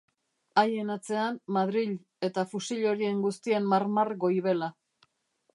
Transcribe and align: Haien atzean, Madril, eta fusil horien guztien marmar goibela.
Haien 0.61 0.87
atzean, 0.93 1.37
Madril, 1.57 1.93
eta 2.29 2.45
fusil 2.53 2.83
horien 2.93 3.23
guztien 3.27 3.71
marmar 3.75 4.15
goibela. 4.25 4.75